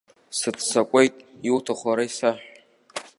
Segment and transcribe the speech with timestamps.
[0.37, 1.15] Сыццакуеит,
[1.47, 2.41] иуҭаху ара исаҳә.